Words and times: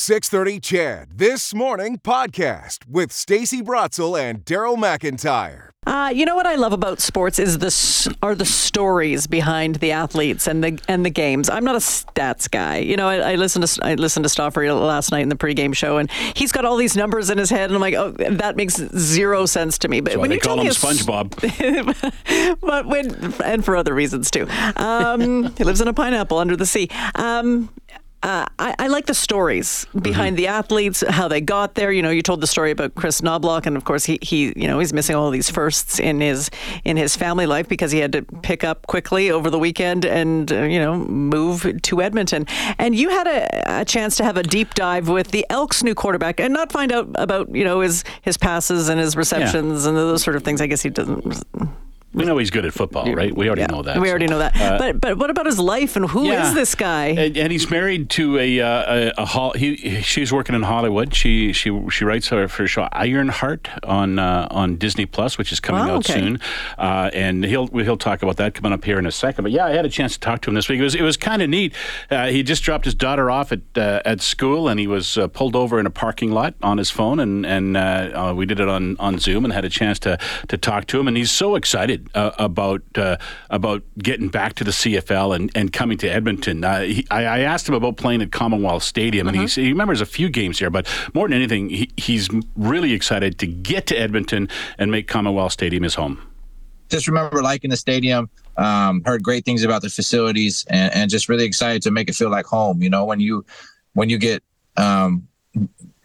630 0.00 0.60
CHED 0.60 1.18
This 1.18 1.52
Morning 1.52 1.98
podcast 1.98 2.88
with 2.88 3.12
Stacy 3.12 3.60
Brotzel 3.60 4.18
and 4.18 4.46
Daryl 4.46 4.78
McIntyre. 4.78 5.72
Uh, 5.86 6.10
you 6.14 6.24
know 6.24 6.34
what 6.34 6.46
I 6.46 6.54
love 6.54 6.72
about 6.72 7.00
sports 7.00 7.38
is 7.38 7.58
this 7.58 8.08
are 8.22 8.34
the 8.34 8.46
stories 8.46 9.26
behind 9.26 9.76
the 9.76 9.92
athletes 9.92 10.46
and 10.46 10.64
the 10.64 10.78
and 10.88 11.04
the 11.04 11.10
games. 11.10 11.50
I'm 11.50 11.64
not 11.64 11.74
a 11.74 11.80
stats 11.80 12.50
guy. 12.50 12.78
You 12.78 12.96
know, 12.96 13.08
I, 13.08 13.32
I 13.32 13.34
listened 13.34 13.66
to 13.66 13.84
I 13.84 13.94
listened 13.94 14.24
to 14.24 14.30
Stauffer 14.30 14.72
last 14.72 15.10
night 15.10 15.20
in 15.20 15.28
the 15.28 15.36
pregame 15.36 15.74
show, 15.74 15.98
and 15.98 16.10
he's 16.34 16.50
got 16.50 16.64
all 16.64 16.76
these 16.76 16.96
numbers 16.96 17.28
in 17.28 17.36
his 17.36 17.50
head, 17.50 17.68
and 17.68 17.74
I'm 17.74 17.80
like, 17.80 17.94
oh, 17.94 18.12
that 18.12 18.56
makes 18.56 18.76
zero 18.76 19.44
sense 19.44 19.76
to 19.78 19.88
me. 19.88 20.00
But 20.00 20.16
when 20.16 20.30
they 20.30 20.36
you 20.36 20.40
call 20.40 20.60
him 20.60 20.68
SpongeBob, 20.68 21.30
but 22.60 22.86
when 22.86 23.34
and 23.44 23.64
for 23.64 23.76
other 23.76 23.94
reasons 23.94 24.30
too. 24.30 24.46
Um, 24.76 25.54
he 25.58 25.64
lives 25.64 25.82
in 25.82 25.88
a 25.88 25.94
pineapple 25.94 26.38
under 26.38 26.56
the 26.56 26.66
sea. 26.66 26.88
Um, 27.16 27.68
uh, 28.22 28.44
I, 28.58 28.74
I, 28.78 28.86
like 28.88 29.06
the 29.06 29.14
stories 29.14 29.86
behind 29.98 30.36
mm-hmm. 30.36 30.44
the 30.44 30.46
athletes, 30.48 31.02
how 31.08 31.26
they 31.26 31.40
got 31.40 31.74
there. 31.74 31.90
You 31.90 32.02
know, 32.02 32.10
you 32.10 32.20
told 32.20 32.42
the 32.42 32.46
story 32.46 32.70
about 32.70 32.94
Kris 32.94 33.22
Knoblauch, 33.22 33.64
and 33.64 33.78
of 33.78 33.84
course, 33.84 34.04
he, 34.04 34.18
he 34.20 34.52
you 34.56 34.68
know 34.68 34.78
he's 34.78 34.92
missing 34.92 35.16
all 35.16 35.30
these 35.30 35.48
firsts 35.48 35.98
in 35.98 36.20
his 36.20 36.50
in 36.84 36.98
his 36.98 37.16
family 37.16 37.46
life 37.46 37.66
because 37.66 37.92
he 37.92 37.98
had 37.98 38.12
to 38.12 38.22
pick 38.42 38.62
up 38.62 38.86
quickly 38.86 39.30
over 39.30 39.48
the 39.48 39.58
weekend 39.58 40.04
and 40.04 40.52
uh, 40.52 40.62
you 40.64 40.78
know 40.78 40.98
move 40.98 41.80
to 41.80 42.02
Edmonton. 42.02 42.46
And 42.78 42.94
you 42.94 43.08
had 43.08 43.26
a, 43.26 43.80
a, 43.80 43.84
chance 43.86 44.18
to 44.18 44.24
have 44.24 44.36
a 44.36 44.42
deep 44.42 44.74
dive 44.74 45.08
with 45.08 45.30
the 45.30 45.46
Elks' 45.48 45.82
new 45.82 45.94
quarterback 45.94 46.40
and 46.40 46.52
not 46.52 46.70
find 46.70 46.92
out 46.92 47.08
about 47.14 47.54
you 47.54 47.64
know 47.64 47.80
his 47.80 48.04
his 48.20 48.36
passes 48.36 48.90
and 48.90 49.00
his 49.00 49.16
receptions 49.16 49.84
yeah. 49.84 49.88
and 49.88 49.96
those 49.96 50.22
sort 50.22 50.36
of 50.36 50.44
things. 50.44 50.60
I 50.60 50.66
guess 50.66 50.82
he 50.82 50.90
doesn't 50.90 51.24
we 52.12 52.24
know 52.24 52.38
he's 52.38 52.50
good 52.50 52.64
at 52.64 52.72
football, 52.72 53.12
right? 53.14 53.34
We 53.34 53.46
already 53.46 53.62
yeah, 53.62 53.66
know 53.68 53.82
that. 53.82 54.00
We 54.00 54.10
already 54.10 54.26
know 54.26 54.38
that. 54.38 54.56
Uh, 54.60 54.78
but 54.78 55.00
but 55.00 55.18
what 55.18 55.30
about 55.30 55.46
his 55.46 55.60
life 55.60 55.94
and 55.94 56.10
who 56.10 56.26
yeah. 56.26 56.48
is 56.48 56.54
this 56.54 56.74
guy? 56.74 57.06
And, 57.06 57.36
and 57.36 57.52
he's 57.52 57.70
married 57.70 58.10
to 58.10 58.36
a 58.36 58.60
uh, 58.60 59.12
a, 59.16 59.22
a, 59.22 59.58
he 59.58 60.00
she's 60.02 60.32
working 60.32 60.56
in 60.56 60.62
Hollywood. 60.62 61.14
She 61.14 61.52
she 61.52 61.70
she 61.88 62.04
writes 62.04 62.28
her 62.28 62.48
for 62.48 62.66
show 62.66 62.88
Ironheart 62.90 63.68
on 63.84 64.18
uh, 64.18 64.48
on 64.50 64.74
Disney 64.76 65.06
Plus, 65.06 65.38
which 65.38 65.52
is 65.52 65.60
coming 65.60 65.82
out 65.82 66.10
okay. 66.10 66.14
soon. 66.14 66.40
Uh, 66.78 67.10
and 67.14 67.44
he'll 67.44 67.68
he'll 67.68 67.96
talk 67.96 68.24
about 68.24 68.38
that 68.38 68.54
coming 68.54 68.72
up 68.72 68.84
here 68.84 68.98
in 68.98 69.06
a 69.06 69.12
second. 69.12 69.44
But 69.44 69.52
yeah, 69.52 69.66
I 69.66 69.70
had 69.70 69.86
a 69.86 69.90
chance 69.90 70.14
to 70.14 70.20
talk 70.20 70.40
to 70.42 70.50
him 70.50 70.56
this 70.56 70.68
week. 70.68 70.80
It 70.80 70.84
was 70.84 70.96
it 70.96 71.02
was 71.02 71.16
kind 71.16 71.42
of 71.42 71.48
neat. 71.48 71.74
Uh, 72.10 72.26
he 72.26 72.42
just 72.42 72.64
dropped 72.64 72.86
his 72.86 72.94
daughter 72.96 73.30
off 73.30 73.52
at 73.52 73.60
uh, 73.76 74.02
at 74.04 74.20
school, 74.20 74.66
and 74.66 74.80
he 74.80 74.88
was 74.88 75.16
pulled 75.32 75.54
over 75.54 75.78
in 75.78 75.86
a 75.86 75.90
parking 75.90 76.32
lot 76.32 76.54
on 76.60 76.78
his 76.78 76.90
phone, 76.90 77.20
and 77.20 77.46
and 77.46 78.36
we 78.36 78.46
did 78.46 78.58
it 78.58 78.68
on 78.68 78.96
on 78.98 79.20
Zoom, 79.20 79.44
and 79.44 79.52
had 79.52 79.64
a 79.64 79.70
chance 79.70 80.00
to 80.00 80.18
to 80.48 80.58
talk 80.58 80.86
to 80.88 80.98
him. 80.98 81.06
And 81.06 81.16
he's 81.16 81.30
so 81.30 81.54
excited 81.54 81.99
about 82.14 82.60
about 82.60 82.98
uh, 82.98 83.16
about 83.50 83.82
getting 83.98 84.28
back 84.28 84.54
to 84.54 84.64
the 84.64 84.70
CFL 84.70 85.34
and, 85.34 85.50
and 85.54 85.72
coming 85.72 85.98
to 85.98 86.08
Edmonton. 86.08 86.64
Uh, 86.64 86.80
he, 86.82 87.06
I, 87.10 87.24
I, 87.24 87.38
asked 87.40 87.68
him 87.68 87.74
about 87.74 87.96
playing 87.96 88.22
at 88.22 88.32
Commonwealth 88.32 88.82
Stadium, 88.82 89.28
and 89.28 89.36
uh-huh. 89.36 89.46
he, 89.46 89.62
he 89.62 89.68
remembers 89.68 90.00
a 90.00 90.06
few 90.06 90.28
games 90.28 90.58
here, 90.58 90.70
but 90.70 90.86
more 91.14 91.28
than 91.28 91.36
anything, 91.36 91.70
he, 91.70 91.90
he's 91.96 92.28
really 92.56 92.92
excited 92.92 93.38
to 93.38 93.46
get 93.46 93.86
to 93.88 93.96
Edmonton 93.96 94.48
and 94.78 94.90
make 94.90 95.08
Commonwealth 95.08 95.52
Stadium 95.52 95.82
his 95.82 95.94
home. 95.94 96.20
Just 96.88 97.06
remember 97.06 97.42
liking 97.42 97.70
the 97.70 97.76
stadium. 97.76 98.28
Um, 98.56 99.02
heard 99.04 99.22
great 99.22 99.44
things 99.44 99.62
about 99.62 99.82
the 99.82 99.90
facilities, 99.90 100.66
and, 100.68 100.92
and, 100.92 101.10
just 101.10 101.28
really 101.28 101.44
excited 101.44 101.82
to 101.82 101.90
make 101.90 102.08
it 102.08 102.14
feel 102.14 102.30
like 102.30 102.46
home. 102.46 102.82
You 102.82 102.90
know, 102.90 103.04
when 103.04 103.20
you 103.20 103.44
when 103.94 104.10
you 104.10 104.18
get 104.18 104.42
um, 104.76 105.28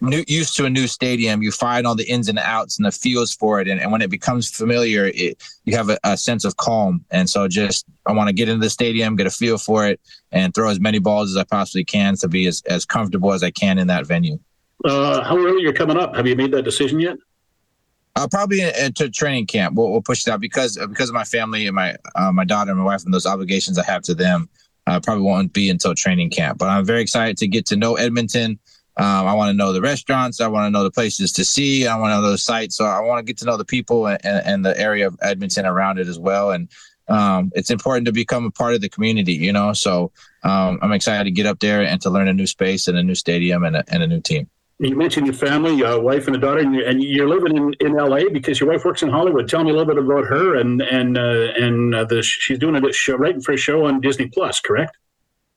new, 0.00 0.24
used 0.26 0.56
to 0.56 0.64
a 0.64 0.70
new 0.70 0.86
stadium, 0.86 1.42
you 1.42 1.50
find 1.50 1.86
all 1.86 1.94
the 1.94 2.08
ins 2.08 2.28
and 2.28 2.38
outs 2.38 2.78
and 2.78 2.86
the 2.86 2.92
feels 2.92 3.34
for 3.34 3.60
it. 3.60 3.68
And, 3.68 3.80
and 3.80 3.90
when 3.92 4.02
it 4.02 4.10
becomes 4.10 4.50
familiar, 4.50 5.06
it, 5.14 5.42
you 5.64 5.76
have 5.76 5.90
a, 5.90 5.98
a, 6.04 6.16
sense 6.16 6.44
of 6.44 6.56
calm. 6.56 7.04
And 7.10 7.28
so 7.28 7.48
just, 7.48 7.86
I 8.06 8.12
want 8.12 8.28
to 8.28 8.32
get 8.32 8.48
into 8.48 8.60
the 8.60 8.70
stadium, 8.70 9.16
get 9.16 9.26
a 9.26 9.30
feel 9.30 9.58
for 9.58 9.86
it, 9.86 10.00
and 10.32 10.54
throw 10.54 10.68
as 10.68 10.80
many 10.80 10.98
balls 10.98 11.30
as 11.30 11.36
I 11.36 11.44
possibly 11.44 11.84
can 11.84 12.16
to 12.16 12.28
be 12.28 12.46
as, 12.46 12.62
as 12.66 12.84
comfortable 12.84 13.32
as 13.32 13.42
I 13.42 13.50
can 13.50 13.78
in 13.78 13.86
that 13.86 14.06
venue. 14.06 14.38
Uh, 14.84 15.22
how 15.22 15.38
early 15.38 15.62
you're 15.62 15.72
coming 15.72 15.96
up? 15.96 16.14
Have 16.14 16.26
you 16.26 16.36
made 16.36 16.52
that 16.52 16.62
decision 16.62 17.00
yet? 17.00 17.16
Uh, 18.14 18.26
probably 18.28 18.62
into 18.62 19.10
training 19.10 19.46
camp. 19.46 19.76
We'll, 19.76 19.90
we'll 19.90 20.02
push 20.02 20.24
that 20.24 20.40
because 20.40 20.78
because 20.78 21.10
of 21.10 21.14
my 21.14 21.24
family 21.24 21.66
and 21.66 21.74
my 21.74 21.96
uh, 22.14 22.32
my 22.32 22.44
daughter 22.44 22.70
and 22.70 22.80
my 22.80 22.86
wife 22.86 23.04
and 23.04 23.12
those 23.12 23.26
obligations 23.26 23.78
I 23.78 23.84
have 23.84 24.02
to 24.02 24.14
them. 24.14 24.48
Uh, 24.86 25.00
probably 25.00 25.24
won't 25.24 25.52
be 25.52 25.68
until 25.68 25.94
training 25.94 26.30
camp. 26.30 26.58
But 26.58 26.68
I'm 26.68 26.84
very 26.84 27.02
excited 27.02 27.36
to 27.38 27.48
get 27.48 27.66
to 27.66 27.76
know 27.76 27.96
Edmonton. 27.96 28.58
Um, 28.98 29.26
I 29.26 29.34
want 29.34 29.50
to 29.50 29.56
know 29.56 29.72
the 29.72 29.82
restaurants. 29.82 30.40
I 30.40 30.48
want 30.48 30.66
to 30.66 30.70
know 30.70 30.82
the 30.82 30.90
places 30.90 31.32
to 31.32 31.44
see. 31.44 31.86
I 31.86 31.98
want 31.98 32.12
to 32.12 32.20
know 32.20 32.30
the 32.30 32.38
sites. 32.38 32.76
So 32.76 32.86
I 32.86 33.00
want 33.00 33.18
to 33.18 33.24
get 33.24 33.38
to 33.38 33.44
know 33.44 33.56
the 33.56 33.64
people 33.64 34.06
and, 34.06 34.24
and 34.24 34.64
the 34.64 34.78
area 34.78 35.06
of 35.06 35.18
Edmonton 35.20 35.66
around 35.66 35.98
it 35.98 36.08
as 36.08 36.18
well. 36.18 36.50
And 36.50 36.70
um, 37.08 37.52
it's 37.54 37.70
important 37.70 38.06
to 38.06 38.12
become 38.12 38.46
a 38.46 38.50
part 38.50 38.74
of 38.74 38.80
the 38.80 38.88
community, 38.88 39.34
you 39.34 39.52
know. 39.52 39.72
So 39.74 40.12
um, 40.42 40.78
I'm 40.82 40.92
excited 40.92 41.24
to 41.24 41.30
get 41.30 41.46
up 41.46 41.60
there 41.60 41.82
and 41.82 42.00
to 42.02 42.10
learn 42.10 42.28
a 42.28 42.32
new 42.32 42.46
space 42.46 42.88
and 42.88 42.96
a 42.96 43.02
new 43.02 43.14
stadium 43.14 43.64
and 43.64 43.76
a, 43.76 43.84
and 43.88 44.02
a 44.02 44.06
new 44.06 44.20
team. 44.20 44.48
You 44.78 44.94
mentioned 44.94 45.26
your 45.26 45.34
family, 45.34 45.74
your 45.74 46.00
wife 46.00 46.26
and 46.26 46.36
a 46.36 46.38
daughter, 46.38 46.60
and 46.60 46.74
you're, 46.74 46.86
and 46.86 47.02
you're, 47.02 47.28
living 47.28 47.56
in, 47.56 47.74
in 47.80 47.94
LA 47.94 48.28
because 48.30 48.60
your 48.60 48.68
wife 48.68 48.84
works 48.84 49.02
in 49.02 49.08
Hollywood. 49.08 49.48
Tell 49.48 49.64
me 49.64 49.70
a 49.70 49.72
little 49.72 49.94
bit 49.94 50.02
about 50.02 50.24
her 50.26 50.56
and 50.56 50.82
and 50.82 51.16
uh, 51.16 51.52
and 51.56 51.94
uh, 51.94 52.04
the 52.04 52.22
she's 52.22 52.58
doing 52.58 52.76
a 52.76 52.92
show 52.92 53.16
writing 53.16 53.40
for 53.40 53.52
a 53.52 53.56
show 53.56 53.86
on 53.86 54.00
Disney 54.00 54.28
Plus, 54.28 54.60
correct? 54.60 54.98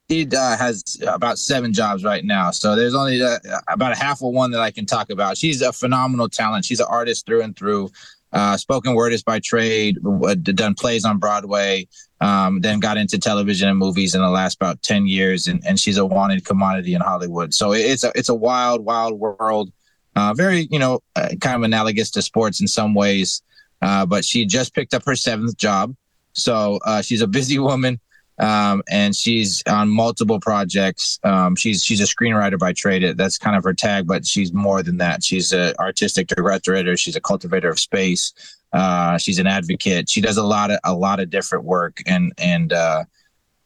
He 0.10 0.28
uh, 0.36 0.58
has 0.58 1.00
about 1.08 1.38
seven 1.38 1.72
jobs 1.72 2.04
right 2.04 2.26
now. 2.26 2.50
So 2.50 2.76
there's 2.76 2.96
only 2.96 3.22
uh, 3.22 3.38
about 3.68 3.92
a 3.92 3.96
half 3.96 4.24
of 4.24 4.34
one 4.34 4.50
that 4.52 4.60
I 4.60 4.72
can 4.72 4.88
talk 4.88 5.12
about. 5.12 5.38
She's 5.38 5.62
a 5.62 5.72
phenomenal 5.72 6.28
talent. 6.28 6.66
She's 6.66 6.80
an 6.80 6.88
artist 6.90 7.28
through 7.28 7.44
and 7.44 7.56
through. 7.56 7.92
Uh, 8.32 8.58
spoken 8.58 8.96
wordist 8.96 9.26
by 9.26 9.40
trade, 9.40 9.98
done 10.44 10.76
plays 10.76 11.04
on 11.04 11.18
Broadway, 11.18 11.88
um, 12.22 12.60
then 12.62 12.80
got 12.80 12.98
into 12.98 13.18
television 13.18 13.70
and 13.70 13.78
movies 13.78 14.14
in 14.14 14.22
the 14.22 14.30
last 14.30 14.56
about 14.56 14.82
10 14.84 15.08
years. 15.08 15.48
And, 15.48 15.64
and 15.66 15.80
she's 15.80 15.98
a 15.98 16.06
wanted 16.06 16.44
commodity 16.44 16.94
in 16.94 17.02
Hollywood. 17.02 17.54
So 17.54 17.74
it's 17.74 18.04
a, 18.04 18.12
it's 18.16 18.30
a 18.30 18.36
wild, 18.36 18.84
wild 18.86 19.20
world. 19.20 19.72
Uh, 20.16 20.34
very, 20.34 20.68
you 20.72 20.80
know, 20.80 21.02
uh, 21.16 21.30
kind 21.40 21.56
of 21.56 21.64
analogous 21.64 22.12
to 22.12 22.22
sports 22.22 22.62
in 22.62 22.68
some 22.68 22.94
ways. 22.94 23.42
Uh, 23.82 24.06
but 24.06 24.26
she 24.26 24.46
just 24.46 24.74
picked 24.74 24.94
up 24.94 25.06
her 25.06 25.16
seventh 25.16 25.56
job. 25.58 25.96
So 26.34 26.80
she's 27.04 27.22
a 27.22 27.28
busy 27.28 27.60
woman 27.60 28.00
um, 28.40 28.82
and 28.90 29.16
she's 29.16 29.62
on 29.68 29.90
multiple 29.90 30.40
projects. 30.40 31.20
Um, 31.24 31.56
she's 31.56 31.84
she's 31.84 32.00
a 32.00 32.06
screenwriter 32.06 32.58
by 32.58 32.74
trade. 32.74 33.18
That's 33.18 33.38
kind 33.38 33.56
of 33.56 33.64
her 33.64 33.74
tag, 33.74 34.08
but 34.08 34.26
she's 34.26 34.54
more 34.54 34.82
than 34.82 34.98
that. 34.98 35.24
She's 35.24 35.52
an 35.52 35.74
artistic 35.80 36.28
director. 36.28 36.96
She's 36.98 37.16
a 37.16 37.22
cultivator 37.22 37.70
of 37.70 37.80
space. 37.80 38.34
Uh, 38.72 39.18
she's 39.18 39.40
an 39.40 39.48
advocate. 39.48 40.10
She 40.10 40.22
does 40.22 40.38
a 40.38 40.44
lot 40.44 40.72
of 40.72 40.80
a 40.84 40.94
lot 40.94 41.20
of 41.20 41.30
different 41.30 41.66
work, 41.66 42.02
and 42.06 42.32
and 42.38 42.72
uh, 42.72 43.04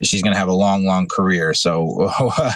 she's 0.02 0.24
going 0.24 0.34
to 0.34 0.40
have 0.40 0.48
a 0.48 0.54
long, 0.54 0.86
long 0.86 1.08
career. 1.08 1.54
So 1.54 2.12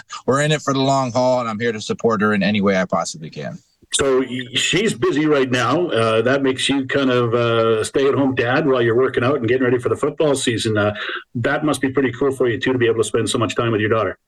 we're 0.25 0.41
in 0.41 0.51
it 0.51 0.61
for 0.61 0.73
the 0.73 0.79
long 0.79 1.11
haul, 1.11 1.39
and 1.39 1.49
I'm 1.49 1.59
here 1.59 1.71
to 1.71 1.81
support 1.81 2.21
her 2.21 2.33
in 2.33 2.43
any 2.43 2.61
way 2.61 2.77
I 2.77 2.85
possibly 2.85 3.29
can. 3.29 3.59
So 3.93 4.23
she's 4.53 4.93
busy 4.93 5.25
right 5.25 5.49
now. 5.49 5.87
Uh, 5.87 6.21
that 6.21 6.43
makes 6.43 6.67
you 6.69 6.85
kind 6.85 7.09
of 7.09 7.33
uh, 7.33 7.83
stay 7.83 8.07
at 8.07 8.13
home 8.13 8.35
dad 8.35 8.67
while 8.67 8.81
you're 8.81 8.97
working 8.97 9.23
out 9.23 9.37
and 9.37 9.47
getting 9.47 9.63
ready 9.63 9.79
for 9.79 9.89
the 9.89 9.95
football 9.95 10.35
season. 10.35 10.77
Uh, 10.77 10.93
that 11.35 11.63
must 11.63 11.81
be 11.81 11.89
pretty 11.89 12.11
cool 12.11 12.31
for 12.31 12.47
you, 12.47 12.59
too, 12.59 12.73
to 12.73 12.77
be 12.77 12.85
able 12.85 12.97
to 12.97 13.03
spend 13.03 13.29
so 13.29 13.37
much 13.37 13.55
time 13.55 13.71
with 13.71 13.81
your 13.81 13.89
daughter. 13.89 14.19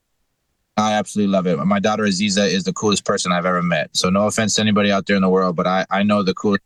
I 0.76 0.92
absolutely 0.94 1.32
love 1.32 1.46
it. 1.46 1.56
My 1.58 1.78
daughter 1.78 2.04
Aziza 2.04 2.50
is 2.50 2.64
the 2.64 2.72
coolest 2.72 3.04
person 3.04 3.32
I've 3.32 3.46
ever 3.46 3.62
met. 3.62 3.90
So 3.92 4.08
no 4.08 4.26
offense 4.26 4.54
to 4.54 4.62
anybody 4.62 4.90
out 4.90 5.06
there 5.06 5.16
in 5.16 5.22
the 5.22 5.28
world, 5.28 5.56
but 5.56 5.66
I, 5.66 5.86
I 5.90 6.02
know 6.02 6.22
the 6.22 6.34
coolest 6.34 6.62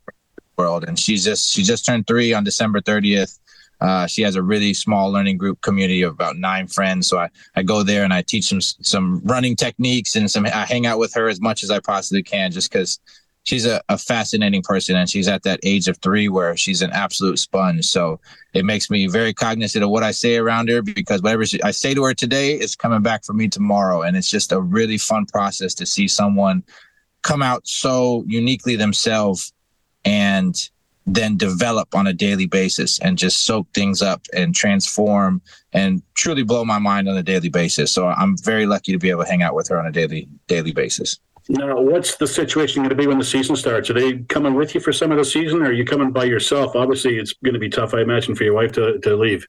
world. 0.56 0.84
And 0.84 0.99
she's 0.99 1.25
just 1.25 1.53
she 1.53 1.62
just 1.62 1.84
turned 1.84 2.06
three 2.06 2.33
on 2.33 2.44
December 2.44 2.81
30th. 2.81 3.38
Uh, 3.80 4.06
she 4.06 4.22
has 4.22 4.36
a 4.36 4.42
really 4.42 4.74
small 4.74 5.10
learning 5.10 5.36
group 5.36 5.60
community 5.60 6.02
of 6.02 6.12
about 6.12 6.36
nine 6.36 6.66
friends. 6.66 7.08
So 7.08 7.18
I, 7.18 7.28
I 7.54 7.62
go 7.62 7.82
there 7.82 8.04
and 8.04 8.12
I 8.12 8.22
teach 8.22 8.48
them 8.48 8.60
some 8.60 9.20
running 9.24 9.56
techniques 9.56 10.16
and 10.16 10.30
some, 10.30 10.46
I 10.46 10.64
hang 10.64 10.86
out 10.86 10.98
with 10.98 11.14
her 11.14 11.28
as 11.28 11.40
much 11.40 11.62
as 11.62 11.70
I 11.70 11.80
possibly 11.80 12.22
can 12.22 12.50
just 12.50 12.70
because 12.70 12.98
she's 13.44 13.66
a, 13.66 13.82
a 13.88 13.98
fascinating 13.98 14.62
person 14.62 14.96
and 14.96 15.08
she's 15.08 15.28
at 15.28 15.42
that 15.42 15.60
age 15.62 15.86
of 15.86 15.98
three 15.98 16.28
where 16.28 16.56
she's 16.56 16.82
an 16.82 16.90
absolute 16.92 17.38
sponge. 17.38 17.84
So 17.84 18.20
it 18.54 18.64
makes 18.64 18.90
me 18.90 19.06
very 19.06 19.34
cognizant 19.34 19.84
of 19.84 19.91
what 19.91 20.02
I 20.02 20.10
say 20.10 20.36
around 20.36 20.68
her 20.70 20.82
because 20.82 21.22
whatever 21.22 21.44
she, 21.44 21.62
I 21.62 21.70
say 21.70 21.94
to 21.94 22.04
her 22.04 22.14
today 22.14 22.54
is 22.54 22.74
coming 22.74 23.02
back 23.02 23.24
for 23.24 23.34
me 23.34 23.48
tomorrow. 23.48 24.02
And 24.02 24.16
it's 24.16 24.30
just 24.30 24.52
a 24.52 24.60
really 24.60 24.98
fun 24.98 25.26
process 25.26 25.74
to 25.74 25.86
see 25.86 26.08
someone 26.08 26.64
come 27.22 27.42
out 27.42 27.66
so 27.66 28.24
uniquely 28.27 28.77
themselves 28.77 29.53
and 30.04 30.70
then 31.06 31.36
develop 31.36 31.95
on 31.95 32.06
a 32.06 32.12
daily 32.12 32.47
basis 32.47 32.98
and 33.01 33.18
just 33.18 33.45
soak 33.45 33.66
things 33.74 34.01
up 34.01 34.22
and 34.33 34.54
transform 34.54 35.42
and 35.72 36.03
truly 36.15 36.42
blow 36.42 36.65
my 36.65 36.78
mind 36.78 37.09
on 37.09 37.16
a 37.16 37.22
daily 37.22 37.51
basis. 37.51 37.92
So 37.92 38.09
I'm 38.09 38.36
very 38.39 38.66
lucky 38.66 38.92
to 38.92 38.98
be 38.98 39.10
able 39.10 39.24
to 39.24 39.28
hang 39.28 39.42
out 39.42 39.54
with 39.54 39.68
her 39.68 39.78
on 39.78 39.86
a 39.86 39.92
daily 39.92 40.28
daily 40.47 40.72
basis. 40.72 41.21
Now, 41.48 41.78
what's 41.78 42.16
the 42.16 42.27
situation 42.27 42.83
going 42.83 42.89
to 42.89 42.97
be 42.97 43.06
when 43.06 43.18
the 43.18 43.24
season 43.24 43.54
starts? 43.54 43.91
Are 43.91 43.92
they 43.92 44.18
coming 44.18 44.54
with 44.54 44.74
you 44.74 44.80
for 44.80 44.95
some 44.95 45.12
of 45.12 45.18
the 45.18 45.27
season, 45.27 45.60
or 45.60 45.66
are 45.66 45.72
you 45.72 45.84
coming 45.84 46.10
by 46.10 46.24
yourself? 46.24 46.74
Obviously, 46.74 47.18
it's 47.18 47.34
going 47.45 47.53
to 47.53 47.60
be 47.60 47.68
tough, 47.68 47.92
I 47.92 48.01
imagine, 48.01 48.34
for 48.34 48.45
your 48.45 48.54
wife 48.54 48.72
to, 48.72 48.98
to 49.01 49.15
leave. 49.15 49.47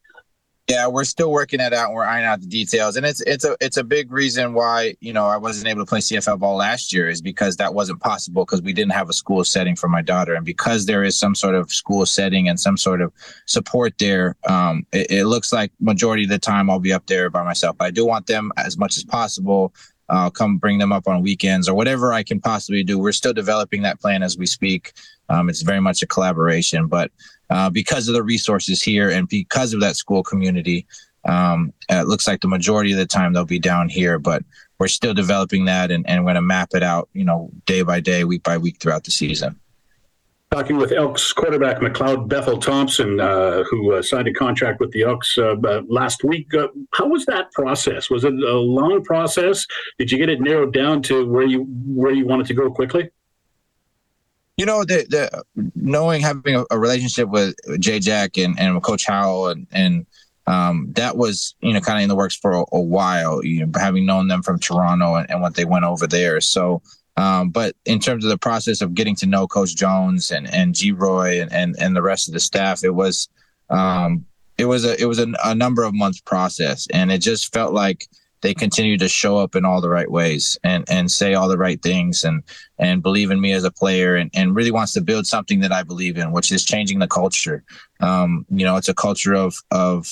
Yeah, 0.67 0.87
we're 0.87 1.03
still 1.03 1.31
working 1.31 1.59
that 1.59 1.73
out 1.73 1.87
and 1.87 1.95
we're 1.95 2.05
ironing 2.05 2.25
out 2.25 2.41
the 2.41 2.47
details. 2.47 2.95
And 2.95 3.05
it's 3.05 3.21
it's 3.21 3.45
a 3.45 3.55
it's 3.61 3.77
a 3.77 3.83
big 3.83 4.11
reason 4.11 4.55
why, 4.55 4.95
you 4.99 5.13
know, 5.13 5.27
I 5.27 5.37
wasn't 5.37 5.67
able 5.67 5.81
to 5.81 5.85
play 5.85 5.99
CFL 5.99 6.39
ball 6.39 6.55
last 6.55 6.91
year 6.91 7.07
is 7.07 7.21
because 7.21 7.57
that 7.57 7.75
wasn't 7.75 7.99
possible 7.99 8.45
because 8.45 8.63
we 8.63 8.73
didn't 8.73 8.93
have 8.93 9.07
a 9.07 9.13
school 9.13 9.43
setting 9.43 9.75
for 9.75 9.87
my 9.87 10.01
daughter. 10.01 10.33
And 10.33 10.43
because 10.43 10.87
there 10.87 11.03
is 11.03 11.19
some 11.19 11.35
sort 11.35 11.53
of 11.53 11.71
school 11.71 12.07
setting 12.07 12.49
and 12.49 12.59
some 12.59 12.77
sort 12.77 13.01
of 13.01 13.13
support 13.45 13.99
there, 13.99 14.37
um, 14.49 14.87
it, 14.91 15.11
it 15.11 15.25
looks 15.25 15.53
like 15.53 15.71
majority 15.79 16.23
of 16.23 16.29
the 16.29 16.39
time 16.39 16.67
I'll 16.71 16.79
be 16.79 16.93
up 16.93 17.05
there 17.05 17.29
by 17.29 17.43
myself. 17.43 17.77
But 17.77 17.85
I 17.85 17.91
do 17.91 18.03
want 18.03 18.25
them 18.25 18.51
as 18.57 18.75
much 18.75 18.97
as 18.97 19.03
possible 19.03 19.71
I'll 20.09 20.31
come 20.31 20.57
bring 20.57 20.77
them 20.77 20.91
up 20.91 21.07
on 21.07 21.21
weekends 21.21 21.67
or 21.67 21.73
whatever 21.75 22.13
I 22.13 22.23
can 22.23 22.39
possibly 22.39 22.83
do. 22.83 22.99
We're 22.99 23.11
still 23.11 23.33
developing 23.33 23.81
that 23.83 23.99
plan 23.99 24.23
as 24.23 24.37
we 24.37 24.45
speak. 24.45 24.93
Um, 25.29 25.49
it's 25.49 25.61
very 25.61 25.79
much 25.79 26.01
a 26.01 26.07
collaboration, 26.07 26.87
but 26.87 27.11
uh, 27.49 27.69
because 27.69 28.07
of 28.07 28.13
the 28.13 28.23
resources 28.23 28.81
here 28.81 29.09
and 29.09 29.27
because 29.27 29.73
of 29.73 29.79
that 29.81 29.95
school 29.95 30.23
community, 30.23 30.85
um, 31.25 31.73
it 31.89 32.07
looks 32.07 32.27
like 32.27 32.41
the 32.41 32.47
majority 32.47 32.91
of 32.91 32.97
the 32.97 33.05
time 33.05 33.33
they'll 33.33 33.45
be 33.45 33.59
down 33.59 33.89
here. 33.89 34.19
But 34.19 34.43
we're 34.77 34.87
still 34.87 35.13
developing 35.13 35.65
that 35.65 35.89
and, 35.89 36.07
and 36.07 36.23
we're 36.23 36.33
going 36.33 36.35
to 36.35 36.41
map 36.41 36.69
it 36.73 36.83
out, 36.83 37.09
you 37.13 37.23
know, 37.23 37.49
day 37.65 37.81
by 37.81 37.99
day, 37.99 38.23
week 38.23 38.43
by 38.43 38.57
week 38.57 38.77
throughout 38.79 39.05
the 39.05 39.11
season. 39.11 39.59
Talking 40.51 40.77
with 40.77 40.91
Elks 40.91 41.33
quarterback 41.33 41.77
McLeod 41.77 42.29
Bethel 42.29 42.57
Thompson, 42.57 43.19
uh, 43.19 43.63
who 43.63 43.93
uh, 43.93 44.01
signed 44.01 44.27
a 44.27 44.33
contract 44.33 44.79
with 44.79 44.91
the 44.91 45.01
Elks 45.01 45.37
uh, 45.37 45.55
last 45.87 46.23
week. 46.23 46.53
Uh, 46.53 46.67
how 46.93 47.07
was 47.07 47.25
that 47.25 47.51
process? 47.51 48.09
Was 48.09 48.23
it 48.23 48.33
a 48.33 48.57
long 48.57 49.03
process? 49.03 49.65
Did 49.97 50.11
you 50.11 50.17
get 50.17 50.29
it 50.29 50.39
narrowed 50.39 50.73
down 50.73 51.01
to 51.03 51.25
where 51.25 51.45
you 51.45 51.63
where 51.85 52.13
you 52.13 52.25
wanted 52.25 52.45
to 52.47 52.53
go 52.53 52.71
quickly? 52.71 53.09
You 54.57 54.65
know, 54.65 54.85
the, 54.85 55.05
the 55.09 55.71
knowing 55.75 56.21
having 56.21 56.55
a, 56.55 56.63
a 56.71 56.79
relationship 56.79 57.27
with 57.27 57.55
Jay 57.79 57.99
Jack 57.99 58.37
and, 58.37 58.57
and 58.57 58.81
Coach 58.81 59.05
Howell 59.05 59.47
and 59.47 59.67
and 59.71 60.05
um, 60.47 60.91
that 60.93 61.17
was 61.17 61.55
you 61.61 61.73
know 61.73 61.81
kind 61.81 61.97
of 61.97 62.03
in 62.03 62.09
the 62.09 62.15
works 62.15 62.35
for 62.35 62.53
a, 62.53 62.63
a, 62.71 62.79
while. 62.79 63.43
You 63.43 63.65
know, 63.65 63.79
having 63.79 64.05
known 64.05 64.27
them 64.27 64.43
from 64.43 64.59
Toronto 64.59 65.15
and, 65.15 65.29
and 65.29 65.41
what 65.41 65.55
they 65.55 65.65
went 65.65 65.85
over 65.85 66.07
there. 66.07 66.39
So, 66.39 66.81
um, 67.17 67.49
but 67.49 67.75
in 67.85 67.99
terms 67.99 68.25
of 68.25 68.29
the 68.29 68.37
process 68.37 68.81
of 68.81 68.93
getting 68.93 69.15
to 69.17 69.25
know 69.25 69.47
Coach 69.47 69.75
Jones 69.75 70.31
and 70.31 70.51
and 70.53 70.73
Geroy 70.73 71.41
and 71.41 71.51
and, 71.53 71.75
and 71.79 71.95
the 71.95 72.01
rest 72.01 72.27
of 72.27 72.33
the 72.33 72.39
staff, 72.39 72.83
it 72.83 72.95
was 72.95 73.29
um, 73.69 74.25
it 74.57 74.65
was 74.65 74.85
a 74.85 74.99
it 75.01 75.05
was 75.05 75.19
a, 75.19 75.27
a 75.43 75.55
number 75.55 75.83
of 75.83 75.93
months 75.93 76.21
process, 76.21 76.87
and 76.93 77.11
it 77.11 77.19
just 77.19 77.53
felt 77.53 77.73
like 77.73 78.07
they 78.41 78.53
continue 78.53 78.97
to 78.97 79.09
show 79.09 79.37
up 79.37 79.55
in 79.55 79.65
all 79.65 79.81
the 79.81 79.89
right 79.89 80.11
ways 80.11 80.57
and 80.63 80.83
and 80.89 81.09
say 81.09 81.33
all 81.33 81.47
the 81.47 81.57
right 81.57 81.81
things 81.81 82.23
and 82.23 82.43
and 82.77 83.01
believe 83.01 83.31
in 83.31 83.41
me 83.41 83.53
as 83.53 83.63
a 83.63 83.71
player 83.71 84.15
and, 84.15 84.29
and 84.33 84.55
really 84.55 84.71
wants 84.71 84.93
to 84.93 85.01
build 85.01 85.25
something 85.25 85.61
that 85.61 85.71
I 85.71 85.83
believe 85.83 86.17
in, 86.17 86.31
which 86.31 86.51
is 86.51 86.63
changing 86.63 86.99
the 86.99 87.07
culture. 87.07 87.63
Um, 88.01 88.45
you 88.49 88.65
know, 88.65 88.75
it's 88.75 88.89
a 88.89 88.93
culture 88.93 89.33
of 89.33 89.55
of 89.71 90.11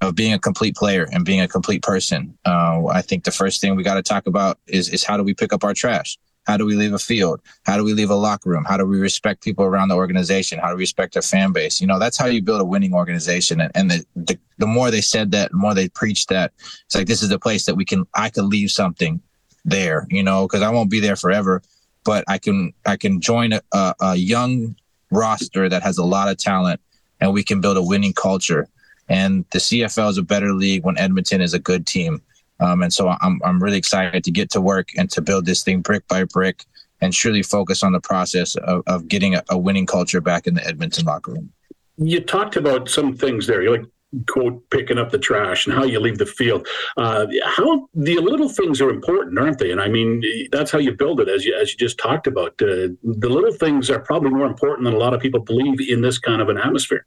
of 0.00 0.14
being 0.14 0.32
a 0.32 0.38
complete 0.38 0.76
player 0.76 1.08
and 1.12 1.24
being 1.24 1.40
a 1.40 1.48
complete 1.48 1.82
person. 1.82 2.36
Uh, 2.44 2.86
I 2.86 3.02
think 3.02 3.24
the 3.24 3.30
first 3.30 3.60
thing 3.60 3.74
we 3.76 3.82
got 3.82 3.94
to 3.94 4.02
talk 4.02 4.26
about 4.26 4.58
is 4.66 4.88
is 4.88 5.04
how 5.04 5.16
do 5.16 5.22
we 5.22 5.34
pick 5.34 5.52
up 5.52 5.64
our 5.64 5.74
trash? 5.74 6.18
How 6.44 6.56
do 6.56 6.66
we 6.66 6.74
leave 6.74 6.92
a 6.92 6.98
field? 6.98 7.40
How 7.64 7.76
do 7.76 7.84
we 7.84 7.94
leave 7.94 8.10
a 8.10 8.16
locker 8.16 8.50
room? 8.50 8.64
How 8.64 8.76
do 8.76 8.84
we 8.84 8.98
respect 8.98 9.44
people 9.44 9.64
around 9.64 9.88
the 9.88 9.94
organization? 9.94 10.58
How 10.58 10.70
do 10.70 10.76
we 10.76 10.82
respect 10.82 11.14
our 11.14 11.22
fan 11.22 11.52
base? 11.52 11.80
You 11.80 11.86
know, 11.86 12.00
that's 12.00 12.16
how 12.16 12.26
you 12.26 12.42
build 12.42 12.60
a 12.60 12.64
winning 12.64 12.94
organization. 12.94 13.60
And, 13.60 13.70
and 13.76 13.90
the, 13.92 14.06
the, 14.16 14.38
the 14.58 14.66
more 14.66 14.90
they 14.90 15.02
said 15.02 15.30
that, 15.32 15.52
the 15.52 15.56
more 15.56 15.72
they 15.72 15.88
preached 15.88 16.30
that, 16.30 16.52
it's 16.84 16.96
like 16.96 17.06
this 17.06 17.22
is 17.22 17.28
the 17.28 17.38
place 17.38 17.66
that 17.66 17.76
we 17.76 17.84
can 17.84 18.06
I 18.14 18.28
can 18.28 18.48
leave 18.48 18.70
something 18.70 19.20
there. 19.64 20.06
You 20.10 20.22
know, 20.22 20.46
because 20.46 20.62
I 20.62 20.70
won't 20.70 20.90
be 20.90 21.00
there 21.00 21.16
forever, 21.16 21.62
but 22.04 22.24
I 22.26 22.38
can 22.38 22.72
I 22.86 22.96
can 22.96 23.20
join 23.20 23.52
a, 23.52 23.62
a, 23.72 23.94
a 24.00 24.16
young 24.16 24.74
roster 25.12 25.68
that 25.68 25.82
has 25.82 25.98
a 25.98 26.04
lot 26.04 26.28
of 26.28 26.38
talent, 26.38 26.80
and 27.20 27.32
we 27.32 27.44
can 27.44 27.60
build 27.60 27.76
a 27.76 27.82
winning 27.82 28.14
culture 28.14 28.68
and 29.12 29.44
the 29.52 29.58
CFL 29.58 30.10
is 30.10 30.18
a 30.18 30.22
better 30.22 30.54
league 30.54 30.84
when 30.84 30.96
Edmonton 30.96 31.42
is 31.42 31.52
a 31.52 31.58
good 31.58 31.86
team. 31.86 32.22
Um, 32.60 32.82
and 32.82 32.92
so 32.92 33.14
I'm, 33.20 33.40
I'm 33.44 33.62
really 33.62 33.76
excited 33.76 34.24
to 34.24 34.30
get 34.30 34.50
to 34.52 34.60
work 34.60 34.88
and 34.96 35.10
to 35.10 35.20
build 35.20 35.44
this 35.44 35.62
thing 35.62 35.82
brick 35.82 36.08
by 36.08 36.24
brick 36.24 36.64
and 37.02 37.12
truly 37.12 37.42
focus 37.42 37.82
on 37.82 37.92
the 37.92 38.00
process 38.00 38.54
of, 38.56 38.82
of 38.86 39.08
getting 39.08 39.34
a, 39.34 39.42
a 39.50 39.58
winning 39.58 39.84
culture 39.84 40.22
back 40.22 40.46
in 40.46 40.54
the 40.54 40.66
Edmonton 40.66 41.04
locker 41.04 41.32
room. 41.32 41.52
You 41.98 42.20
talked 42.20 42.56
about 42.56 42.88
some 42.88 43.14
things 43.14 43.46
there. 43.46 43.62
You 43.62 43.72
like 43.72 43.84
quote 44.28 44.62
picking 44.70 44.98
up 44.98 45.10
the 45.10 45.18
trash 45.18 45.66
and 45.66 45.74
how 45.74 45.84
you 45.84 46.00
leave 46.00 46.16
the 46.16 46.24
field. 46.24 46.66
Uh, 46.96 47.26
how 47.44 47.88
the 47.94 48.16
little 48.18 48.48
things 48.48 48.80
are 48.80 48.88
important, 48.88 49.38
aren't 49.38 49.58
they? 49.58 49.72
And 49.72 49.80
I 49.80 49.88
mean, 49.88 50.22
that's 50.50 50.70
how 50.70 50.78
you 50.78 50.92
build 50.92 51.20
it, 51.20 51.28
as 51.28 51.44
you 51.44 51.54
as 51.54 51.70
you 51.72 51.76
just 51.76 51.98
talked 51.98 52.26
about. 52.26 52.52
Uh, 52.62 52.96
the 53.02 53.28
little 53.28 53.52
things 53.52 53.90
are 53.90 54.00
probably 54.00 54.30
more 54.30 54.46
important 54.46 54.86
than 54.86 54.94
a 54.94 54.98
lot 54.98 55.12
of 55.12 55.20
people 55.20 55.40
believe 55.40 55.86
in 55.86 56.00
this 56.00 56.18
kind 56.18 56.40
of 56.40 56.48
an 56.48 56.56
atmosphere 56.56 57.06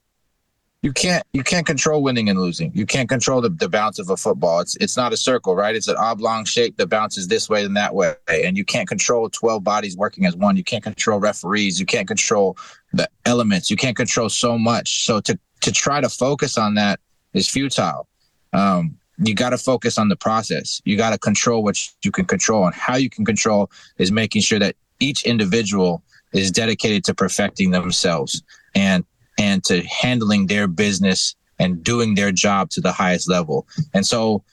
you 0.85 0.93
can't 0.93 1.23
you 1.33 1.41
can't 1.41 1.65
control 1.65 2.03
winning 2.03 2.29
and 2.29 2.39
losing. 2.39 2.71
You 2.75 2.85
can't 2.85 3.09
control 3.09 3.41
the, 3.41 3.49
the 3.49 3.67
bounce 3.67 3.97
of 3.97 4.07
a 4.11 4.15
football. 4.15 4.59
It's 4.59 4.75
it's 4.75 4.95
not 4.95 5.13
a 5.13 5.17
circle, 5.17 5.55
right? 5.55 5.75
It's 5.75 5.87
an 5.87 5.95
oblong 5.97 6.45
shape 6.45 6.77
that 6.77 6.89
bounces 6.89 7.27
this 7.27 7.49
way 7.49 7.65
and 7.65 7.75
that 7.75 7.95
way. 7.95 8.13
And 8.29 8.55
you 8.55 8.63
can't 8.63 8.87
control 8.87 9.27
12 9.27 9.63
bodies 9.63 9.97
working 9.97 10.27
as 10.27 10.35
one. 10.35 10.55
You 10.57 10.63
can't 10.63 10.83
control 10.83 11.19
referees. 11.19 11.79
You 11.79 11.87
can't 11.87 12.07
control 12.07 12.55
the 12.93 13.09
elements. 13.25 13.71
You 13.71 13.77
can't 13.77 13.97
control 13.97 14.29
so 14.29 14.59
much. 14.59 15.05
So 15.05 15.19
to 15.21 15.39
to 15.61 15.71
try 15.71 16.01
to 16.01 16.09
focus 16.09 16.55
on 16.55 16.75
that 16.75 16.99
is 17.33 17.49
futile. 17.49 18.07
Um, 18.53 18.95
you 19.17 19.33
got 19.33 19.49
to 19.49 19.57
focus 19.57 19.97
on 19.97 20.09
the 20.09 20.15
process. 20.15 20.83
You 20.85 20.97
got 20.97 21.13
to 21.13 21.17
control 21.17 21.63
what 21.63 21.79
you 22.03 22.11
can 22.11 22.25
control, 22.25 22.63
and 22.63 22.75
how 22.75 22.95
you 22.95 23.09
can 23.09 23.25
control 23.25 23.71
is 23.97 24.11
making 24.11 24.43
sure 24.43 24.59
that 24.59 24.75
each 24.99 25.25
individual 25.25 26.03
is 26.31 26.51
dedicated 26.51 27.03
to 27.05 27.15
perfecting 27.15 27.71
themselves 27.71 28.43
and 28.75 29.03
and 29.37 29.63
to 29.65 29.83
handling 29.83 30.47
their 30.47 30.67
business 30.67 31.35
and 31.59 31.83
doing 31.83 32.15
their 32.15 32.31
job 32.31 32.69
to 32.71 32.81
the 32.81 32.91
highest 32.91 33.29
level. 33.29 33.67
And 33.93 34.05
so 34.05 34.43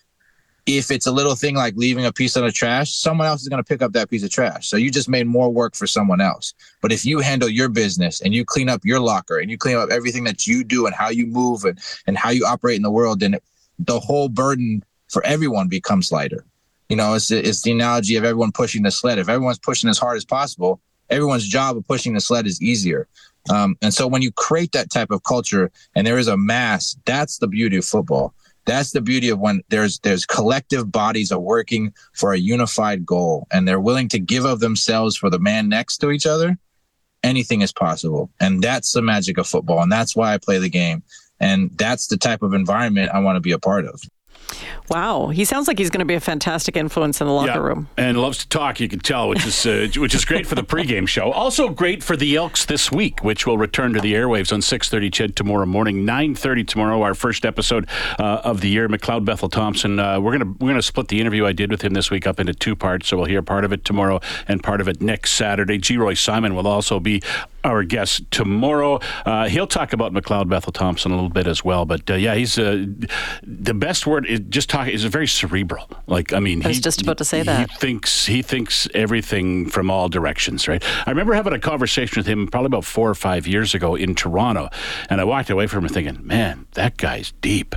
if 0.66 0.90
it's 0.92 1.06
a 1.06 1.12
little 1.12 1.34
thing 1.34 1.56
like 1.56 1.74
leaving 1.76 2.06
a 2.06 2.12
piece 2.12 2.36
of 2.36 2.44
the 2.44 2.52
trash, 2.52 2.94
someone 2.94 3.26
else 3.26 3.42
is 3.42 3.48
going 3.48 3.62
to 3.62 3.68
pick 3.68 3.82
up 3.82 3.92
that 3.92 4.08
piece 4.08 4.22
of 4.22 4.30
trash. 4.30 4.68
So 4.68 4.76
you 4.76 4.90
just 4.90 5.08
made 5.08 5.26
more 5.26 5.50
work 5.50 5.74
for 5.74 5.88
someone 5.88 6.20
else. 6.20 6.54
But 6.80 6.92
if 6.92 7.04
you 7.04 7.18
handle 7.18 7.48
your 7.48 7.68
business 7.68 8.20
and 8.20 8.32
you 8.32 8.44
clean 8.44 8.68
up 8.68 8.80
your 8.84 9.00
locker 9.00 9.38
and 9.38 9.50
you 9.50 9.58
clean 9.58 9.76
up 9.76 9.90
everything 9.90 10.24
that 10.24 10.46
you 10.46 10.62
do 10.62 10.86
and 10.86 10.94
how 10.94 11.08
you 11.08 11.26
move 11.26 11.64
and, 11.64 11.78
and 12.06 12.16
how 12.16 12.30
you 12.30 12.46
operate 12.46 12.76
in 12.76 12.82
the 12.82 12.90
world, 12.90 13.20
then 13.20 13.36
the 13.80 13.98
whole 13.98 14.28
burden 14.28 14.84
for 15.08 15.24
everyone 15.26 15.66
becomes 15.66 16.12
lighter. 16.12 16.44
You 16.88 16.96
know, 16.96 17.14
it's, 17.14 17.30
it's 17.30 17.62
the 17.62 17.72
analogy 17.72 18.16
of 18.16 18.24
everyone 18.24 18.52
pushing 18.52 18.82
the 18.82 18.90
sled. 18.90 19.18
If 19.18 19.28
everyone's 19.28 19.58
pushing 19.58 19.90
as 19.90 19.98
hard 19.98 20.16
as 20.16 20.24
possible, 20.24 20.80
everyone's 21.10 21.46
job 21.46 21.76
of 21.76 21.86
pushing 21.86 22.14
the 22.14 22.20
sled 22.20 22.46
is 22.46 22.60
easier. 22.60 23.08
Um, 23.50 23.76
and 23.82 23.92
so 23.92 24.06
when 24.06 24.22
you 24.22 24.30
create 24.32 24.72
that 24.72 24.90
type 24.90 25.10
of 25.10 25.24
culture 25.24 25.70
and 25.94 26.06
there 26.06 26.18
is 26.18 26.28
a 26.28 26.36
mass, 26.36 26.96
that's 27.04 27.38
the 27.38 27.48
beauty 27.48 27.76
of 27.76 27.84
football. 27.84 28.34
That's 28.64 28.92
the 28.92 29.00
beauty 29.00 29.28
of 29.28 29.40
when 29.40 29.62
there's 29.70 29.98
there's 30.00 30.24
collective 30.24 30.92
bodies 30.92 31.32
are 31.32 31.40
working 31.40 31.92
for 32.12 32.32
a 32.32 32.38
unified 32.38 33.04
goal 33.04 33.48
and 33.50 33.66
they're 33.66 33.80
willing 33.80 34.08
to 34.10 34.20
give 34.20 34.44
of 34.44 34.60
themselves 34.60 35.16
for 35.16 35.30
the 35.30 35.40
man 35.40 35.68
next 35.68 35.98
to 35.98 36.12
each 36.12 36.26
other. 36.26 36.56
Anything 37.24 37.62
is 37.62 37.72
possible. 37.72 38.30
And 38.38 38.62
that's 38.62 38.92
the 38.92 39.02
magic 39.02 39.38
of 39.38 39.48
football. 39.48 39.82
And 39.82 39.90
that's 39.90 40.14
why 40.14 40.32
I 40.32 40.38
play 40.38 40.58
the 40.58 40.68
game. 40.68 41.02
And 41.40 41.76
that's 41.76 42.06
the 42.06 42.16
type 42.16 42.42
of 42.42 42.54
environment 42.54 43.10
I 43.12 43.18
want 43.18 43.36
to 43.36 43.40
be 43.40 43.52
a 43.52 43.58
part 43.58 43.84
of. 43.84 44.00
Wow, 44.92 45.28
he 45.28 45.46
sounds 45.46 45.68
like 45.68 45.78
he's 45.78 45.88
going 45.88 46.00
to 46.00 46.04
be 46.04 46.14
a 46.14 46.20
fantastic 46.20 46.76
influence 46.76 47.22
in 47.22 47.26
the 47.26 47.32
locker 47.32 47.52
yeah, 47.52 47.56
room. 47.56 47.88
And 47.96 48.20
loves 48.20 48.38
to 48.38 48.48
talk, 48.48 48.78
you 48.78 48.88
can 48.88 48.98
tell, 48.98 49.30
which 49.30 49.46
is 49.46 49.64
uh, 49.64 49.88
which 49.96 50.14
is 50.14 50.26
great 50.26 50.46
for 50.46 50.54
the 50.54 50.62
pregame 50.62 51.08
show. 51.08 51.32
Also 51.32 51.70
great 51.70 52.02
for 52.02 52.14
the 52.14 52.36
Elks 52.36 52.66
this 52.66 52.92
week, 52.92 53.24
which 53.24 53.46
will 53.46 53.56
return 53.56 53.94
to 53.94 54.00
the 54.00 54.12
airwaves 54.12 54.52
on 54.52 54.60
6:30 54.60 55.10
CHED 55.10 55.36
tomorrow 55.36 55.64
morning, 55.64 56.04
9:30 56.04 56.68
tomorrow. 56.68 57.00
Our 57.00 57.14
first 57.14 57.46
episode 57.46 57.88
uh, 58.18 58.42
of 58.44 58.60
the 58.60 58.68
year. 58.68 58.86
McLeod 58.86 59.24
Bethel 59.24 59.48
Thompson. 59.48 59.98
Uh, 59.98 60.20
we're 60.20 60.36
gonna 60.36 60.52
we're 60.60 60.68
gonna 60.68 60.82
split 60.82 61.08
the 61.08 61.20
interview 61.20 61.46
I 61.46 61.52
did 61.52 61.70
with 61.70 61.80
him 61.80 61.94
this 61.94 62.10
week 62.10 62.26
up 62.26 62.38
into 62.38 62.52
two 62.52 62.76
parts, 62.76 63.08
so 63.08 63.16
we'll 63.16 63.26
hear 63.26 63.40
part 63.40 63.64
of 63.64 63.72
it 63.72 63.86
tomorrow 63.86 64.20
and 64.46 64.62
part 64.62 64.82
of 64.82 64.88
it 64.88 65.00
next 65.00 65.32
Saturday. 65.32 65.78
Geroy 65.78 66.18
Simon 66.18 66.54
will 66.54 66.66
also 66.66 67.00
be 67.00 67.22
our 67.64 67.84
guest 67.84 68.30
tomorrow. 68.30 69.00
Uh, 69.24 69.48
he'll 69.48 69.66
talk 69.66 69.92
about 69.92 70.12
McLeod 70.12 70.48
Bethel 70.48 70.72
Thompson 70.72 71.12
a 71.12 71.14
little 71.14 71.30
bit 71.30 71.46
as 71.46 71.64
well. 71.64 71.84
But 71.84 72.10
uh, 72.10 72.14
yeah, 72.14 72.34
he's 72.34 72.58
uh, 72.58 72.86
the 73.42 73.74
best 73.74 74.06
word 74.06 74.26
is 74.26 74.40
just 74.48 74.68
talk 74.68 74.88
is 74.88 75.04
very 75.04 75.26
cerebral. 75.26 75.88
Like 76.06 76.32
I 76.32 76.40
mean, 76.40 76.64
I 76.64 76.68
was 76.68 76.78
he, 76.78 76.82
just 76.82 77.02
about 77.02 77.18
to 77.18 77.24
say 77.24 77.42
that 77.42 77.70
he 77.70 77.76
thinks 77.76 78.26
he 78.26 78.42
thinks 78.42 78.88
everything 78.94 79.68
from 79.68 79.90
all 79.90 80.08
directions. 80.08 80.68
Right. 80.68 80.82
I 81.06 81.10
remember 81.10 81.34
having 81.34 81.52
a 81.52 81.58
conversation 81.58 82.20
with 82.20 82.26
him 82.26 82.48
probably 82.48 82.66
about 82.66 82.84
four 82.84 83.08
or 83.08 83.14
five 83.14 83.46
years 83.46 83.74
ago 83.74 83.94
in 83.94 84.14
Toronto, 84.14 84.68
and 85.08 85.20
I 85.20 85.24
walked 85.24 85.50
away 85.50 85.66
from 85.66 85.84
him 85.84 85.92
thinking, 85.92 86.26
man, 86.26 86.66
that 86.72 86.96
guy's 86.96 87.32
deep. 87.40 87.74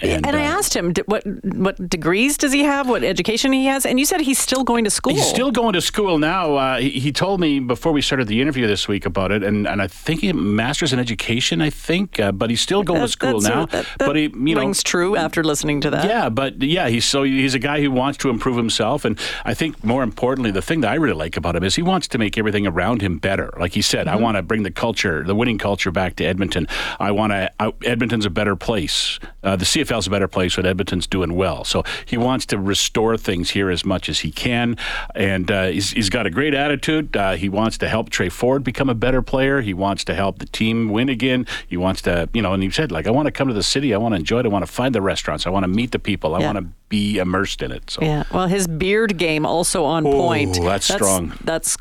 And, 0.00 0.26
and 0.26 0.36
I 0.36 0.44
uh, 0.44 0.58
asked 0.58 0.74
him 0.74 0.92
what 1.06 1.24
what 1.44 1.88
degrees 1.88 2.36
does 2.36 2.52
he 2.52 2.64
have, 2.64 2.88
what 2.88 3.04
education 3.04 3.52
he 3.52 3.66
has, 3.66 3.86
and 3.86 3.98
you 3.98 4.06
said 4.06 4.20
he's 4.20 4.38
still 4.38 4.64
going 4.64 4.84
to 4.84 4.90
school. 4.90 5.14
He's 5.14 5.26
still 5.26 5.50
going 5.50 5.74
to 5.74 5.80
school 5.80 6.18
now. 6.18 6.54
Uh, 6.54 6.78
he, 6.78 6.90
he 6.90 7.12
told 7.12 7.40
me 7.40 7.60
before 7.60 7.92
we 7.92 8.02
started 8.02 8.28
the 8.28 8.40
interview 8.40 8.66
this 8.66 8.88
week 8.88 9.06
about 9.06 9.19
about 9.20 9.32
it, 9.32 9.46
and, 9.46 9.66
and 9.66 9.82
I 9.82 9.86
think 9.86 10.20
he 10.20 10.32
master's 10.32 10.92
in 10.92 10.98
education. 10.98 11.60
I 11.60 11.70
think, 11.70 12.18
uh, 12.18 12.32
but 12.32 12.50
he's 12.50 12.60
still 12.60 12.82
going 12.82 13.00
that, 13.00 13.06
to 13.06 13.12
school 13.12 13.40
now. 13.40 13.64
A, 13.64 13.66
that, 13.66 13.86
that 13.98 14.06
but 14.06 14.16
he, 14.16 14.22
you 14.22 14.54
know, 14.54 14.60
rings 14.60 14.82
true 14.82 15.16
after 15.16 15.44
listening 15.44 15.80
to 15.82 15.90
that. 15.90 16.04
Yeah, 16.04 16.28
but 16.28 16.62
yeah, 16.62 16.88
he's 16.88 17.04
so 17.04 17.22
he's 17.22 17.54
a 17.54 17.58
guy 17.58 17.80
who 17.80 17.90
wants 17.90 18.18
to 18.18 18.30
improve 18.30 18.56
himself, 18.56 19.04
and 19.04 19.18
I 19.44 19.54
think 19.54 19.84
more 19.84 20.02
importantly, 20.02 20.50
the 20.50 20.62
thing 20.62 20.80
that 20.80 20.90
I 20.90 20.94
really 20.94 21.14
like 21.14 21.36
about 21.36 21.56
him 21.56 21.64
is 21.64 21.76
he 21.76 21.82
wants 21.82 22.08
to 22.08 22.18
make 22.18 22.38
everything 22.38 22.66
around 22.66 23.02
him 23.02 23.18
better. 23.18 23.52
Like 23.58 23.74
he 23.74 23.82
said, 23.82 24.06
mm-hmm. 24.06 24.16
I 24.16 24.20
want 24.20 24.36
to 24.36 24.42
bring 24.42 24.62
the 24.62 24.70
culture, 24.70 25.22
the 25.24 25.34
winning 25.34 25.58
culture, 25.58 25.90
back 25.90 26.16
to 26.16 26.24
Edmonton. 26.24 26.66
I 26.98 27.10
want 27.10 27.32
to. 27.32 27.50
Edmonton's 27.84 28.26
a 28.26 28.30
better 28.30 28.56
place. 28.56 29.18
Uh, 29.42 29.56
the 29.56 29.64
CFL's 29.64 30.06
a 30.06 30.10
better 30.10 30.28
place 30.28 30.56
when 30.56 30.66
Edmonton's 30.66 31.06
doing 31.06 31.34
well. 31.34 31.64
So 31.64 31.82
he 32.04 32.16
wants 32.16 32.46
to 32.46 32.58
restore 32.58 33.16
things 33.16 33.50
here 33.50 33.70
as 33.70 33.84
much 33.84 34.08
as 34.08 34.20
he 34.20 34.30
can, 34.30 34.76
and 35.14 35.50
uh, 35.50 35.66
he's, 35.66 35.90
he's 35.90 36.10
got 36.10 36.26
a 36.26 36.30
great 36.30 36.54
attitude. 36.54 37.16
Uh, 37.16 37.32
he 37.32 37.48
wants 37.48 37.78
to 37.78 37.88
help 37.88 38.10
Tre 38.10 38.28
Ford 38.28 38.62
become 38.62 38.88
a 38.88 38.94
better 38.94 39.09
better 39.10 39.22
player. 39.22 39.60
He 39.60 39.74
wants 39.74 40.04
to 40.04 40.14
help 40.14 40.38
the 40.38 40.46
team 40.46 40.88
win 40.88 41.08
again. 41.08 41.44
He 41.66 41.76
wants 41.76 42.00
to, 42.02 42.28
you 42.32 42.40
know, 42.42 42.52
and 42.54 42.62
he 42.62 42.70
said, 42.70 42.92
like, 42.92 43.08
I 43.08 43.10
want 43.10 43.26
to 43.26 43.32
come 43.32 43.48
to 43.48 43.54
the 43.54 43.62
city. 43.64 43.92
I 43.92 43.98
want 43.98 44.12
to 44.14 44.18
enjoy 44.20 44.38
it. 44.38 44.44
I 44.46 44.48
want 44.48 44.64
to 44.64 44.70
find 44.70 44.94
the 44.94 45.02
restaurants. 45.02 45.48
I 45.48 45.50
want 45.50 45.64
to 45.64 45.68
meet 45.68 45.90
the 45.90 45.98
people. 45.98 46.36
I 46.36 46.40
Yeah. 46.40 46.46
want 46.52 46.58
to 46.58 46.66
be 46.88 47.18
immersed 47.18 47.60
in 47.60 47.72
it. 47.72 47.90
So 47.90 48.02
Yeah. 48.02 48.22
Well, 48.32 48.46
his 48.46 48.68
beard 48.68 49.16
game 49.18 49.44
also 49.44 49.84
on 49.84 50.04
point. 50.04 50.60
that's 50.62 50.86
strong. 50.86 51.32
That's 51.42 51.76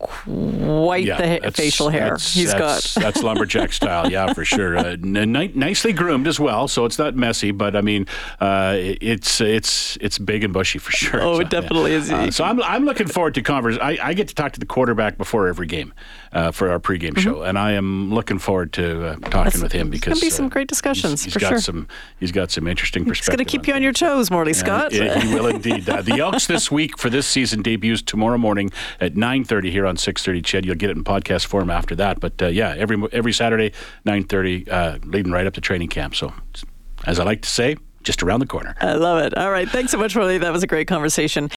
quite 0.00 1.04
yeah, 1.04 1.38
the 1.40 1.50
facial 1.52 1.88
hair 1.90 2.04
that's- 2.04 2.32
he's 2.32 2.52
that's, 2.52 2.94
got. 2.94 3.02
that's 3.02 3.22
lumberjack 3.22 3.72
style, 3.72 4.10
yeah, 4.10 4.32
for 4.32 4.44
sure. 4.44 4.76
Uh, 4.76 4.84
n- 4.92 5.32
ni- 5.32 5.52
nicely 5.54 5.92
groomed 5.92 6.26
as 6.26 6.40
well, 6.40 6.68
so 6.68 6.84
it's 6.84 6.98
not 6.98 7.14
messy. 7.14 7.50
But 7.50 7.76
I 7.76 7.80
mean, 7.82 8.06
uh, 8.40 8.74
it's 8.78 9.40
it's 9.40 9.98
it's 10.00 10.18
big 10.18 10.42
and 10.44 10.52
bushy 10.52 10.78
for 10.78 10.90
sure. 10.92 11.20
Oh, 11.22 11.34
So, 11.36 11.40
it 11.42 11.50
definitely 11.50 11.92
is. 11.92 12.10
Uh, 12.10 12.30
so 12.30 12.44
I'm 12.44 12.62
I'm 12.62 12.84
looking 12.84 13.06
forward 13.08 13.34
to 13.34 13.42
converse. 13.42 13.76
I, 13.80 13.98
I 14.02 14.14
get 14.14 14.28
to 14.28 14.34
talk 14.34 14.52
to 14.52 14.60
the 14.60 14.66
quarterback 14.66 15.18
before 15.18 15.48
every 15.48 15.66
game 15.66 15.92
uh, 16.32 16.50
for 16.50 16.70
our 16.70 16.80
pregame 16.80 17.18
show, 17.18 17.42
and 17.42 17.58
I 17.58 17.72
am 17.72 18.12
looking 18.12 18.38
forward 18.38 18.72
to 18.74 19.06
uh, 19.06 19.16
talking 19.30 19.60
with 19.60 19.72
him 19.72 19.90
because 19.90 20.20
be 20.20 20.30
some 20.30 20.46
uh, 20.46 20.48
great 20.48 20.68
discussions, 20.68 21.24
He's, 21.24 21.34
for 21.34 21.40
he's 21.40 21.48
got 21.48 21.54
sure. 21.54 21.60
some 21.60 21.88
he's 22.18 22.32
got 22.32 22.50
some 22.50 22.66
interesting 22.66 23.02
It's 23.02 23.10
perspective. 23.20 23.36
going 23.38 23.46
to 23.46 23.50
keep 23.50 23.66
you 23.68 23.74
on 23.74 23.82
your 23.82 23.92
toes, 23.92 24.30
Morley 24.30 24.54
Scott. 24.54 24.92
Yeah, 24.92 25.18
he 25.20 25.34
will 25.34 25.46
indeed. 25.46 25.84
The 25.84 26.18
Elks 26.20 26.46
this 26.46 26.70
week 26.70 26.98
for 26.98 27.10
this 27.10 27.26
season 27.26 27.62
debuts 27.62 28.02
tomorrow 28.02 28.38
morning 28.38 28.70
at 29.00 29.14
9:30 29.14 29.70
here 29.70 29.86
on 29.90 29.96
6:30. 29.96 30.42
CHED. 30.42 30.64
you'll 30.64 30.74
get 30.76 30.88
it 30.88 30.96
in 30.96 31.04
podcast 31.04 31.46
form 31.46 31.68
after 31.68 31.94
that. 31.96 32.20
But 32.20 32.40
uh, 32.40 32.46
yeah, 32.46 32.74
every 32.78 32.96
every 33.12 33.32
Saturday 33.32 33.72
9:30, 34.06 34.68
uh, 34.70 34.98
leading 35.04 35.32
right 35.32 35.46
up 35.46 35.52
to 35.54 35.60
training 35.60 35.88
camp. 35.88 36.14
So, 36.14 36.32
as 37.04 37.20
I 37.20 37.24
like 37.24 37.42
to 37.42 37.48
say, 37.48 37.76
just 38.02 38.22
around 38.22 38.40
the 38.40 38.46
corner. 38.46 38.74
I 38.80 38.94
love 38.94 39.22
it. 39.22 39.36
All 39.36 39.50
right. 39.50 39.68
Thanks 39.68 39.92
so 39.92 39.98
much, 39.98 40.16
Morley. 40.16 40.38
That 40.38 40.52
was 40.52 40.62
a 40.62 40.66
great 40.66 40.88
conversation. 40.88 41.50